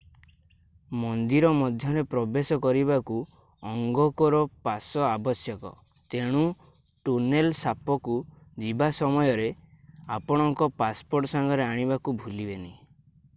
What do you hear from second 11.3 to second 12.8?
ସାଙ୍ଗରେ ଆଣିବାକୁ ଭୁଲିବେନି